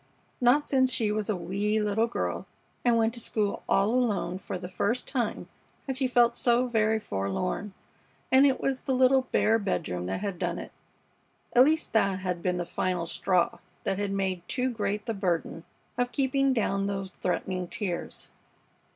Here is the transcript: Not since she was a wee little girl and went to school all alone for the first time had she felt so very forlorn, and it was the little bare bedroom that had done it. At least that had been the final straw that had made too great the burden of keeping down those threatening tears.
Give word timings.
Not 0.41 0.67
since 0.67 0.91
she 0.91 1.11
was 1.11 1.29
a 1.29 1.35
wee 1.35 1.79
little 1.79 2.07
girl 2.07 2.47
and 2.83 2.97
went 2.97 3.13
to 3.13 3.19
school 3.19 3.61
all 3.69 3.89
alone 3.91 4.39
for 4.39 4.57
the 4.57 4.67
first 4.67 5.07
time 5.07 5.47
had 5.85 5.95
she 5.95 6.07
felt 6.07 6.35
so 6.35 6.65
very 6.65 6.99
forlorn, 6.99 7.75
and 8.31 8.47
it 8.47 8.59
was 8.59 8.81
the 8.81 8.95
little 8.95 9.27
bare 9.31 9.59
bedroom 9.59 10.07
that 10.07 10.21
had 10.21 10.39
done 10.39 10.57
it. 10.57 10.71
At 11.53 11.65
least 11.65 11.93
that 11.93 12.17
had 12.17 12.41
been 12.41 12.57
the 12.57 12.65
final 12.65 13.05
straw 13.05 13.59
that 13.83 13.99
had 13.99 14.11
made 14.11 14.41
too 14.47 14.71
great 14.71 15.05
the 15.05 15.13
burden 15.13 15.65
of 15.99 16.11
keeping 16.11 16.51
down 16.51 16.87
those 16.87 17.11
threatening 17.21 17.67
tears. 17.67 18.31